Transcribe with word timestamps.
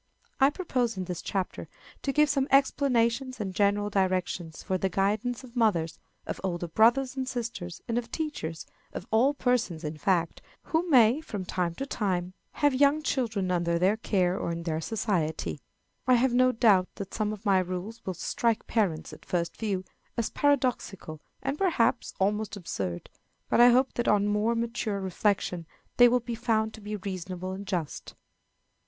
I 0.39 0.49
propose, 0.49 0.97
in 0.97 1.03
this 1.05 1.21
chapter, 1.21 1.67
to 2.01 2.11
give 2.11 2.27
some 2.27 2.47
explanations 2.49 3.39
and 3.39 3.53
general 3.53 3.91
directions 3.91 4.63
for 4.63 4.75
the 4.79 4.89
guidance 4.89 5.43
of 5.43 5.55
mothers, 5.55 5.99
of 6.25 6.41
older 6.43 6.67
brothers 6.67 7.15
and 7.15 7.29
sisters, 7.29 7.83
and 7.87 7.99
of 7.99 8.09
teachers 8.09 8.65
of 8.93 9.05
all 9.11 9.35
persons, 9.35 9.83
in 9.83 9.99
fact, 9.99 10.41
who 10.63 10.89
may, 10.89 11.21
from 11.21 11.45
time 11.45 11.75
to 11.75 11.85
time, 11.85 12.33
have 12.53 12.73
young 12.73 13.03
children 13.03 13.51
under 13.51 13.77
their 13.77 13.95
care 13.95 14.39
or 14.39 14.51
in 14.51 14.63
their 14.63 14.81
society. 14.81 15.59
I 16.07 16.15
have 16.15 16.33
no 16.33 16.51
doubt 16.51 16.87
that 16.95 17.13
some 17.13 17.31
of 17.31 17.45
my 17.45 17.59
rules 17.59 18.03
will 18.03 18.15
strike 18.15 18.65
parents, 18.65 19.13
at 19.13 19.23
first 19.23 19.55
view, 19.55 19.85
as 20.17 20.31
paradoxical 20.31 21.21
and, 21.43 21.59
perhaps, 21.59 22.15
almost 22.19 22.57
absurd; 22.57 23.07
but 23.49 23.61
I 23.61 23.69
hope 23.69 23.93
that 23.93 24.07
on 24.07 24.25
more 24.25 24.55
mature 24.55 24.99
reflection 24.99 25.67
they 25.97 26.07
will 26.09 26.21
be 26.21 26.33
found 26.33 26.73
to 26.73 26.81
be 26.81 26.95
reasonable 26.95 27.51
and 27.51 27.67
just. 27.67 28.15